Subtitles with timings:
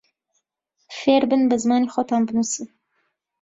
[0.99, 2.67] فێربن بە زمانی خۆتان بنووسن